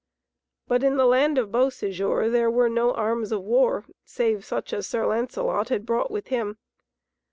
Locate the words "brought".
5.85-6.09